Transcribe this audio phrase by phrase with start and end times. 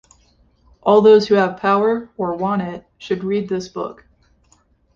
[0.81, 4.07] All those who have power- or want it- should read this book.